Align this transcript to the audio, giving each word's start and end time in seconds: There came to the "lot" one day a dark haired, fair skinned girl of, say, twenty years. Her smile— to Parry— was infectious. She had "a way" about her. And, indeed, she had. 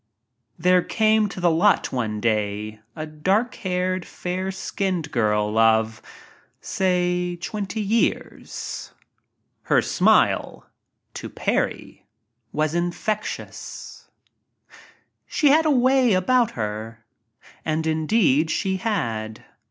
There 0.57 0.81
came 0.81 1.29
to 1.29 1.39
the 1.39 1.51
"lot" 1.51 1.91
one 1.91 2.19
day 2.19 2.79
a 2.95 3.05
dark 3.05 3.53
haired, 3.57 4.03
fair 4.03 4.49
skinned 4.51 5.11
girl 5.11 5.59
of, 5.59 6.01
say, 6.59 7.35
twenty 7.35 7.81
years. 7.81 8.93
Her 9.65 9.79
smile— 9.83 10.67
to 11.13 11.29
Parry— 11.29 12.07
was 12.51 12.73
infectious. 12.73 14.09
She 15.27 15.49
had 15.49 15.67
"a 15.67 15.69
way" 15.69 16.13
about 16.13 16.53
her. 16.57 17.05
And, 17.63 17.85
indeed, 17.85 18.49
she 18.49 18.77
had. 18.77 19.45